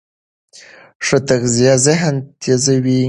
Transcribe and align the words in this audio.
ښه 1.05 1.17
تغذیه 1.27 1.73
ذهن 1.85 2.15
تېزوي. 2.41 2.99